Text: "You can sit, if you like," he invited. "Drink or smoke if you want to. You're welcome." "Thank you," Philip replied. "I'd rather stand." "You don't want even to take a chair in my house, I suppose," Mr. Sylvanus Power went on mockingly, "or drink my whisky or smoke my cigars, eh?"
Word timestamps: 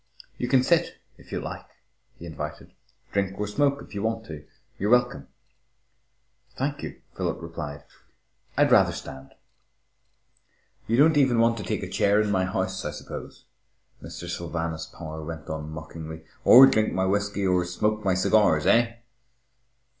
"You 0.39 0.47
can 0.47 0.63
sit, 0.63 0.97
if 1.19 1.31
you 1.31 1.39
like," 1.39 1.67
he 2.17 2.25
invited. 2.25 2.73
"Drink 3.13 3.39
or 3.39 3.45
smoke 3.45 3.83
if 3.83 3.93
you 3.93 4.01
want 4.01 4.25
to. 4.25 4.45
You're 4.79 4.89
welcome." 4.89 5.27
"Thank 6.57 6.81
you," 6.81 7.01
Philip 7.15 7.37
replied. 7.39 7.83
"I'd 8.57 8.71
rather 8.71 8.93
stand." 8.93 9.35
"You 10.87 10.97
don't 10.97 11.09
want 11.09 11.17
even 11.17 11.55
to 11.55 11.63
take 11.69 11.83
a 11.83 11.87
chair 11.87 12.19
in 12.19 12.31
my 12.31 12.45
house, 12.45 12.83
I 12.83 12.89
suppose," 12.89 13.45
Mr. 14.01 14.27
Sylvanus 14.27 14.87
Power 14.87 15.23
went 15.23 15.47
on 15.49 15.69
mockingly, 15.69 16.23
"or 16.43 16.65
drink 16.65 16.93
my 16.95 17.05
whisky 17.05 17.45
or 17.45 17.63
smoke 17.63 18.03
my 18.03 18.15
cigars, 18.15 18.65
eh?" 18.65 18.95